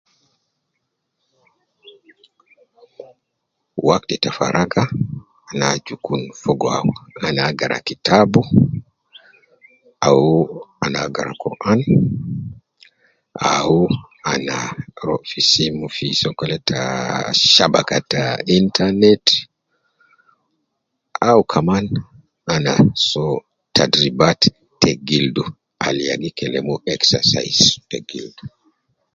Wakti 3.87 4.15
ta 4.23 4.29
faraka, 4.37 4.81
ana 5.49 5.65
aju 5.73 5.95
kun 6.05 6.21
fogo 6.41 6.67
ana 7.27 7.41
agara 7.49 7.77
kitabu, 7.87 8.41
au 10.07 10.21
ana 10.83 10.97
agara 11.07 11.33
Quran, 11.43 11.79
au 13.55 13.75
ana 14.31 14.55
ruwa 15.05 15.19
fi 15.29 15.39
simu 15.51 15.85
fi 15.95 16.05
sokole 16.21 16.57
ta 16.69 16.81
shabaka 17.53 17.97
ta 18.11 18.23
internet, 18.59 19.25
au 21.29 21.39
kaman 21.53 21.85
ana 22.53 22.73
soo 23.09 23.33
tadribat 23.75 24.41
ta 24.81 24.91
gildu 25.07 25.43
al 25.85 25.97
ya 26.07 26.15
gi 26.21 26.29
kelem 26.37 26.65
uwo 26.69 26.79
exercise 26.93 27.65
te 27.89 27.97
gildu. 28.09 28.43